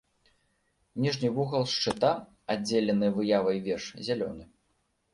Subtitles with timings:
[1.03, 2.11] Ніжні вугал шчыта,
[2.57, 4.43] аддзелены выявай веж, зялёны.